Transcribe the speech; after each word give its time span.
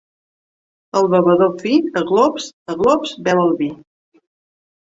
El 1.01 1.09
bevedor 1.11 1.51
fi 1.65 1.75
a 2.01 2.03
glops, 2.13 2.47
a 2.75 2.79
glops, 2.81 3.15
beu 3.29 3.43
el 3.45 3.55
vi. 3.63 3.69